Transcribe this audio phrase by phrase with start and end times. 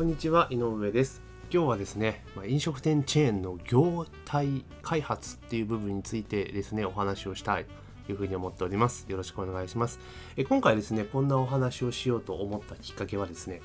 [0.00, 1.20] こんにちは井上です
[1.52, 7.66] 今日はですね、ま、飲食店チェーンの業態開発っていう部分についてですねお話をしたい
[8.06, 10.00] というふうに思っておりますよろしくお願いします
[10.38, 13.60] え今回ですねこんなお話をしようと思ったきっかけはですね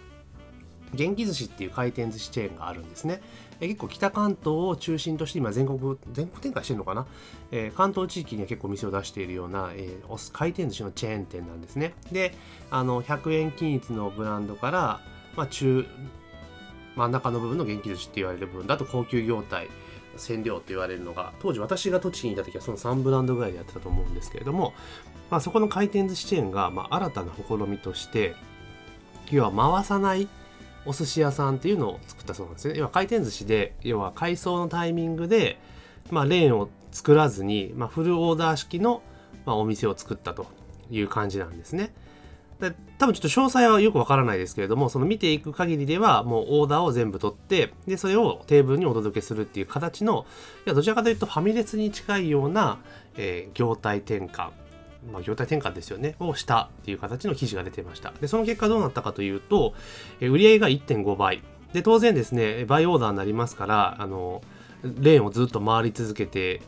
[0.93, 3.21] 元気寿司っていう回転寿司チェーンがあるんですね。
[3.59, 7.07] え結構北関東を中心として今全国、全国展開してるのかな、
[7.52, 11.96] えー、関東地域には結構店を出しているような、えー、回転寿司のチェーン店なんですね。
[12.13, 12.33] で、
[12.69, 15.02] あの、100円均一のブランドから、
[15.36, 15.86] まあ中、
[16.95, 19.69] 真ん中の部分の元気寿司って言われる部分だと高級業態、
[20.17, 24.73] 染料って言われるのが、当時私が栃木にいた時はその3ブランドぐらいでやってたと思うんですけれども、
[25.29, 28.35] まあ、そこの回転寿司チェーンが、まあ、新たな試みとして、
[29.31, 30.27] 要は回さない
[30.85, 32.75] お寿司屋さんっていうのを作ったそうなんですね。
[32.77, 35.59] 要は回転寿司で、要は改装のタイミングで、
[36.11, 39.02] まあ、レーンを作らずに、まあ、フルオーダー式の、
[39.45, 40.45] まあ、お店を作ったと
[40.91, 41.93] いう感じなんですね。
[42.59, 50.25] で多分ちょっと詳細はよくわからないですけれども、その見ていく限りでは、もうオーダーを全部取って、で、それをテーブルにお届けするっていう形の、
[50.66, 52.80] いやどちらかというとファミレスに近いような、
[53.17, 54.52] えー、業態転換
[55.11, 58.11] まあ、業態転換ですよね、をしたっていう形の記事が出てました。
[58.20, 59.73] で、その結果どうなったかというと、
[60.20, 61.44] え売上げが1.5倍。
[61.73, 64.42] で、当然ですね、倍オーダーになりますから、あの、
[64.83, 66.61] レーンをずっと回り続けて、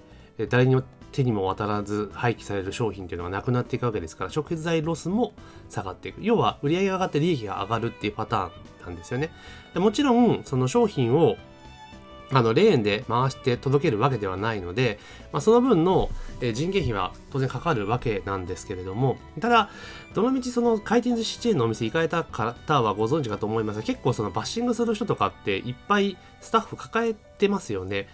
[0.50, 5.34] 誰にも手にも渡らず廃棄される商品というのがなくなっていくわけですから、食材ロスも
[5.70, 6.22] 下がっていく。
[6.22, 8.52] 要は、売上が上がって利益が上がるっていうパターン
[8.86, 9.30] なんですよね。
[9.74, 11.38] でもちろん、その商品を
[12.32, 15.00] あのレーンで回して届けるわけではないので、
[15.32, 16.10] まあ、その分の
[16.54, 19.70] 人件費は当然かかるわけなんですけれども、ただ、
[20.14, 28.10] どのみちその回転寿司チェーンのお店行かれた方はご存知かと思いますが、結構そのバッシングする人とかっていっぱいスタッフ抱えてますよね。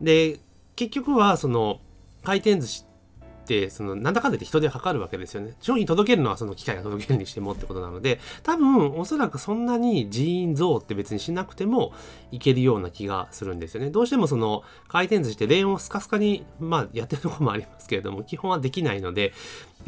[0.00, 0.40] で、
[0.74, 1.80] 結局はその
[2.22, 5.54] 回転寿司ってそのなんだかんだで人で測るわけですよね。
[5.60, 11.92] 商品届けるのはその機械が届けるにしてもってことなので多分おそらくそんなに人員増って別にしなくても
[12.30, 13.90] いけるような気がするんですよね。
[13.90, 19.32] どうしてもその回転寿司ってレーンをスカスカにまあやってるとこもありますけれども 基本はできないので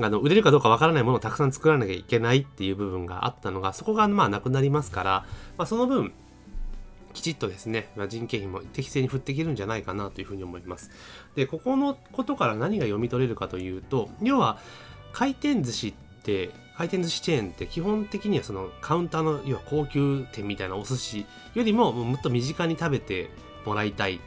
[0.00, 5.26] あの売れるかどうかわからないものをたくさん作らなきゃいけないっていう部分があったのがそこがまあなくなりますから、
[5.56, 6.12] まあ、その分
[7.12, 10.90] きちっとですね、ま、人件費も適正に振っていけるんじゃないかなというふうに思います。
[11.34, 14.58] で、ここのことから何が読み取れるかというと、要は
[15.12, 15.92] 回転寿司っ
[16.24, 23.30] て回転寿司チェーンって基本的にはそのカウンターの要は高級店みたいなお寿司よりももっと身近に食べて
[23.66, 24.20] もらいたい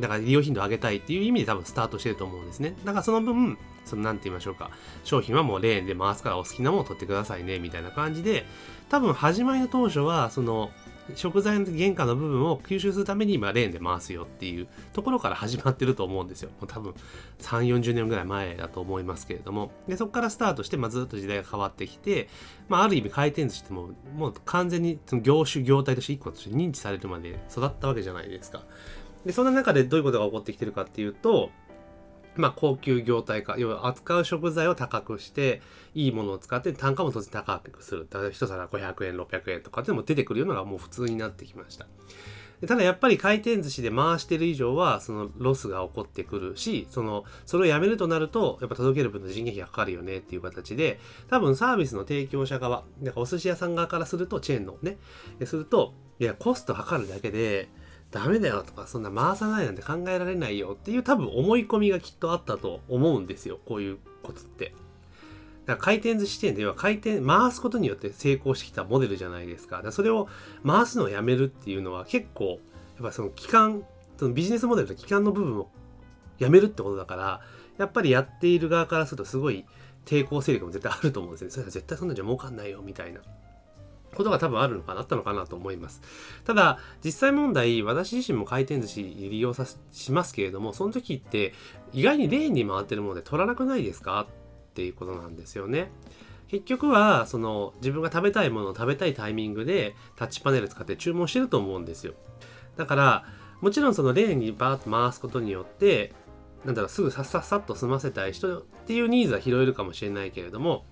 [0.00, 4.70] だから利用頻度を上げたいっていう意味で多分スタートしてると思うんですねだからその分その何て言いましょうか
[5.04, 8.44] 商品はもうレーンで回すからお好きなものを取ってくださいねみたいな感じで
[8.88, 10.70] 多分始まりの当初はその
[11.14, 16.50] 食材の原価の部分を吸収するために今レーンで回すよっていうところから始まってると思うんですよ。
[16.60, 16.94] もう多分
[17.38, 19.70] 3、40年ぐらい前だと思いますけれども。
[19.86, 22.28] で、そこからスタートして、まあ、ずっと時代が変わってきて、
[22.68, 28.62] まあ、ある意味回転寿司ってもう、もう完全にその業種業態として1個として認知されるまで育ったわけじゃないですか。
[29.24, 31.50] で、そんな中でどういうことが起こってきてるかっていうと、
[32.36, 35.62] まあ、高級業態化、要は扱う食材を高くして、
[35.94, 38.06] いいものを使って単価も当然高くする。
[38.12, 41.86] 例えば一皿500円、600円とかでも出てくるのがもう普通になってきました。
[42.66, 50.98] ただやっぱり回転寿司で回してる以上は、そのロスが起こってくるし、その、それをやめるとなると、やっぱ届ける分の人件費がかかるよねっていう形で、
[51.28, 54.96] 多分サービスの提供者側、だかお寿司屋さん側からすると、チェーンのね、
[55.44, 57.68] すると、いや、コスト測るだけで、
[58.10, 63.58] ダメだよとか、そんな回さないなんて考えられないよっていう多分思い込みがきっとあったと思うんですよ。
[63.66, 64.74] こういうことって。
[65.66, 69.78] だから回転寿司店では回転、回すことによって成功してきたモデルじゃないですか。
[69.78, 70.28] だかそれを
[70.64, 72.60] 回すのをやめるっていうのは結構、
[72.96, 73.82] やっぱその期間、
[74.16, 75.68] そのビジネスモデルと期間の部分を
[76.38, 77.40] やめるってことだから、
[77.78, 79.66] やっぱりやっている側からするとすごい
[80.06, 81.52] 抵抗勢力も絶対あると思うんですよね。
[81.52, 83.20] それは絶対そんなんじゃ儲かんないよみたいな。
[84.16, 86.02] ことが多分あるのかなったのかなと思います。
[86.44, 91.54] ただ、実際問題、私自身も回転寿司利用さしますけれども、その時って
[91.92, 94.26] 意外にレーンに回ってるもので取らなくないですか？
[94.28, 95.92] っていうことなんですよね。
[96.48, 102.14] 結局は、その自分が食べたいものを食べたいタイミングでタッチパネル使って注文してると思うんですよ。
[102.76, 103.24] だから、
[103.60, 106.12] もちろんそのレーンにバーッと回すことによって、
[106.64, 110.84] なんだろう、すぐさっさっさっと済ませたい人っていうニーズは拾えるかもしれないけれども、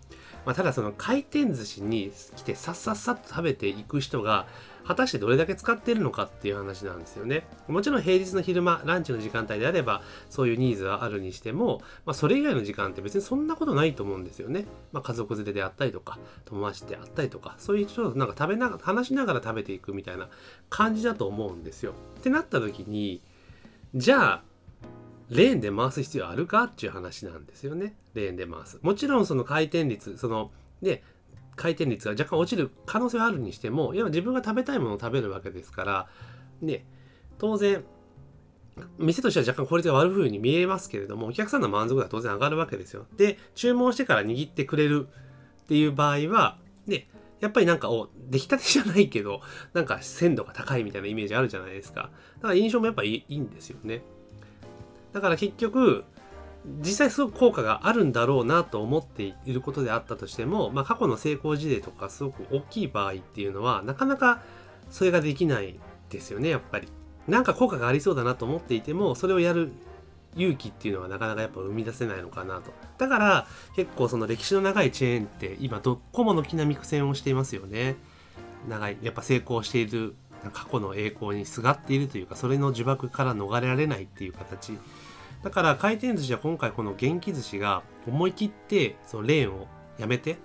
[0.44, 4.46] まあ、ただその回転寿司に来てさっさっさっと食べていく人が
[4.87, 7.46] 果たしてどれだけ使ってるのかっていう話なんですよね。
[7.69, 14.67] もちろん平日の昼間、ランチの時間帯であればそういうニーズはあるにしても、まあ、それ以外の時間って別にそんなことないと思うんですよね。
[14.93, 20.29] まあ、家族連れであったりとか、友達であったりとか、そういう人となんか食べながら、話しながら食べていくみたいな
[20.69, 21.94] 感じだと思うんですよ。
[22.20, 23.23] ってなった時に、
[23.94, 24.43] じゃあ、
[25.35, 27.97] レーンで回す必要あるかっていう話なんですよね。
[28.15, 28.79] レーンで回す。
[28.83, 31.03] もちろんその回転率、その、で、
[31.57, 36.09] 回転率が若干落ちる可能性はあるにしても、いや自分が食べたいものを食べるわけですから、
[36.63, 36.87] ね、
[37.39, 37.85] 当然、
[38.99, 43.07] 店としては若干効率が悪い風に見えますけれども、お客さんの満足度は当然上がるわけですよ。
[43.17, 45.09] で、注文してから握ってくれる
[45.65, 47.09] っていう場合は、ね、
[47.41, 49.41] やっぱりなんか、お、出来たてじゃないけど、
[49.73, 52.11] なんか鮮度が高いみたいなイメージあるじゃないですか。
[52.37, 54.03] だから印象もやっぱいいいんですよね。
[55.15, 56.05] だから結局、
[56.81, 64.43] 実際すごく効果があるんだろうなと思っていることであったとしても、まあ、過去の成功事例とかすごく大きい場合っていうのはなかなか
[64.91, 65.79] それができない
[66.09, 66.89] ですよねやっぱり。
[67.29, 69.73] なんか効果がありそうだなと思っていてもそれをやる
[70.37, 72.73] 勇気っていうのはなかなかやっぱ生み出せないのかなと。
[72.99, 73.47] だから
[73.77, 77.97] 結構その歴史の長いチェーンって今どこも軒並み苦戦をしていますよね。
[78.69, 80.15] 長い、やっぱ成功している
[80.53, 84.79] 過去の栄光にすがっているというかそれの呪縛から逃れられないっていう形
[85.44, 89.69] だから回転寿司は今回この元気寿司が思い切ってそのレーンを
[89.99, 90.38] やめて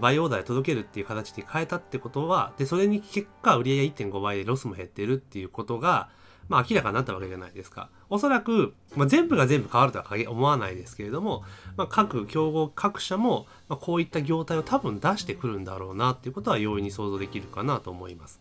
[0.00, 6.08] バイオーダーで届けるっていう形に変えたってことはでそれに結果売り上げ1.5倍でロスも減ってるっていうことが
[6.48, 7.90] まあ明らかになったわけじゃないですか。
[8.08, 11.44] おそらく、まあ、全部が全部変わるとは思わないですけれども、
[11.76, 18.40] まあ、各競合各社も、まあ、こういった業態を多分出してくるんだろうなっていうことは容易に想像できるかなと思います。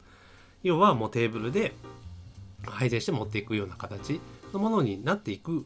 [0.63, 1.73] 要はもうテーブルで
[2.65, 4.19] 配膳して持っていくような形
[4.53, 5.65] のものになっていくん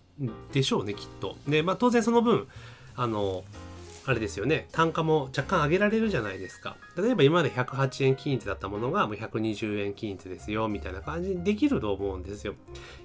[0.52, 1.36] でしょうねきっと。
[1.48, 2.48] でまあ当然その分
[2.96, 3.44] あの
[4.06, 4.68] あれですよね。
[4.74, 6.76] 単価も若干上げられるじゃないですか。
[6.98, 12.54] 例えば今まで108円均一だったものがもう120円均一ですよみたいな感じにできると思うんですよ。
[12.54, 12.56] い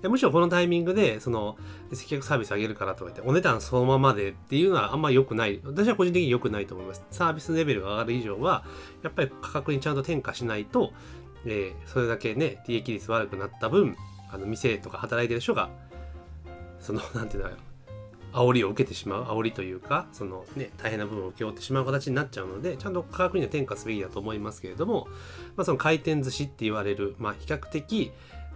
[0.03, 1.57] やむしろこのタイミングでその
[1.93, 5.61] 接客サービス上げるからとか言ってお値段そのままでっていうのはあんま良くない。
[5.65, 7.05] 私は個人的に良くないと思います。
[7.13, 8.65] サービスレベルが上がる以上は
[9.05, 10.93] やっぱり価格にちゃんと転嫁しないと、
[11.45, 13.97] えー、それだけね利益率悪くなった分
[14.31, 15.71] あの店とか働いてる人が
[16.81, 17.59] その 何て言うんだろう
[18.31, 19.25] 煽りを受けてしまう。
[19.25, 25.09] 煽りというかそのね大変な部分を請け負ってしまう形になっちゃうのでちゃんと価格には転嫁すべきだと思いますけれども、
[25.57, 28.13] まあ、その回転寿司って言われる、まあ、比較的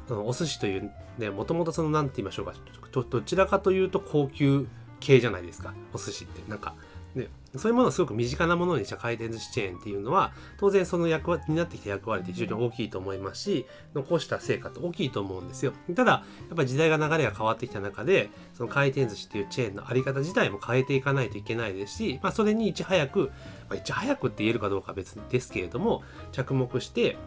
[0.07, 2.55] そのお寿司というねもともとその何て言いましょうか。
[2.93, 4.67] どちらかというと高級
[5.01, 5.73] 系じゃないですか。
[5.95, 6.49] お寿司って。
[6.51, 6.75] なんか
[7.15, 15.73] ね、そういうものはすごく身近なものにした回転寿司チェーンっていうのは当然その役割になってきた役割って非常に大きいと思いますし残した成果って大きいと思うんですよ。
[15.95, 16.23] ただや
[16.55, 23.31] っぱり時代が流れが変わってきた中でその回転寿司っていうチェーンのあり方自体も変えていかないといけないですし、まあ、それにいち早く、
[23.69, 27.19] まあ、いち早くって言えるかどうかは別ですけれども着目して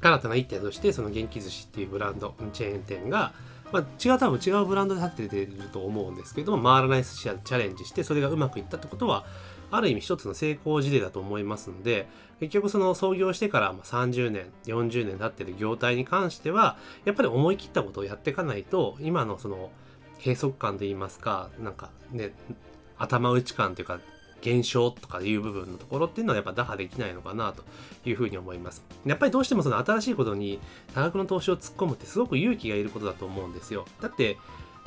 [0.00, 3.32] 新たな一点としてその元気寿司っていうブランドチェーン店が
[3.72, 9.24] まあ、違う多分違うブランドで立ててると思うんですけども回らない寿司屋でチャレンジしてそれがうまくいったってことは
[9.70, 12.08] ある意味一つの成功事例だと思いますので
[12.40, 19.70] 結局その創業してから30年40年経ってる業態に関してはやっぱり思い切ったことをやっていかないと今のその
[20.18, 22.32] 閉塞感といいますかなんかね
[22.98, 24.00] 頭打ち感というか
[24.40, 27.62] 減少とかいう部分のところっていうのはやっぱ打破できないのかなと
[28.08, 28.82] いうふうに思います。
[29.04, 30.58] やっぱりどうしてもその新しいことに
[30.94, 33.86] 多額の投資を突っ込むってすごく勇気がいることだと思うんですよ。
[34.00, 34.38] だって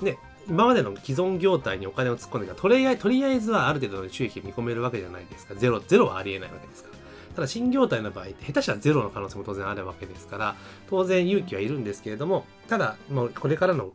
[0.02, 0.18] ね、
[0.48, 5.56] 今までの既存業態にお金を突っ込んでからとりあえとりあえずはある程度の収益を見込めるわけじゃないですか。
[5.56, 6.94] ゼロ、ゼロはありえないわけですから。
[7.36, 10.56] ただ新業態の場合って下手したらゼロの可能性も当然あるわけですから
[10.90, 13.92] 当然勇気はいるんですけれどもただもうこれからの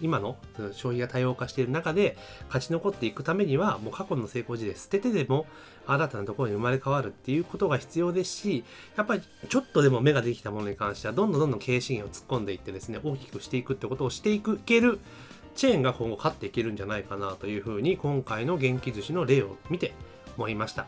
[0.00, 0.36] 今の
[0.72, 2.16] 消費が多様化している中で
[2.46, 5.46] 勝ち残っていくためにはもう過去の成功事例捨ててでも
[5.86, 8.64] 新たなところに生まれ変わるっていうことが必要ですし
[8.96, 15.00] やっぱりちょっとでも芽ができたものに関してはどんどんどんどん経営資源を突っ込んでいってですね大きくしていくってことをしていくける
[15.54, 19.92] チェーンが今後勝っていけるんじゃないかなというふうに今回の元気寿司の例を見て
[20.36, 20.86] 思いました。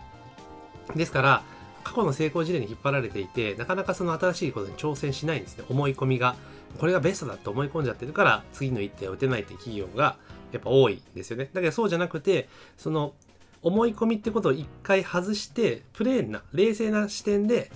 [0.95, 1.43] ですから
[1.85, 5.65] 過去の成功事例に引っ張られていてなかなかその新しいことに挑戦しないんですね。
[5.69, 6.37] 思い込みが
[6.79, 10.17] これがベストだと思い込んじゃってるから次の一手を打てないって企業が
[10.53, 11.51] やっぱ多いんですよね。
[11.53, 13.15] だけどそうじゃなくてその
[13.63, 17.71] 思い込みってことを一回外してプレーンな冷静な視点で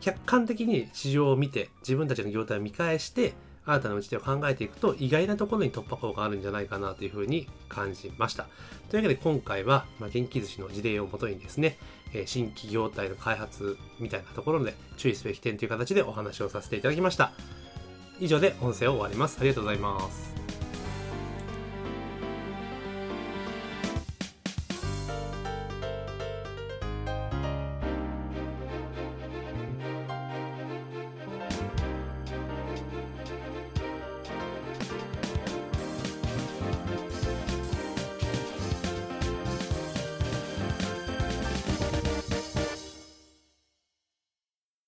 [0.00, 3.34] 客観的に市場を見て自分たちの業態を見返して
[3.68, 8.46] 新たな打ち手を考えていくと意外なところに突破口があるんじゃないかなというふうに感じました。
[8.88, 11.76] というわけで今回は、まあ、元気寿司の事例をもとにですね、
[12.14, 17.32] え新規業態の開発みたいなところで注意すべき点という形でお話をさせていただきました。
[18.18, 19.36] 以上で音声を終わります。
[19.38, 20.37] ありがとうございます。